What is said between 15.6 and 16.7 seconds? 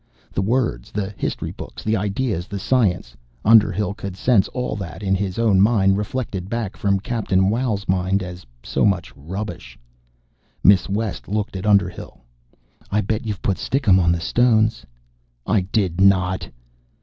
did not!"